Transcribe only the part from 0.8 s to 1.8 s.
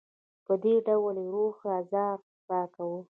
ډول یې روحي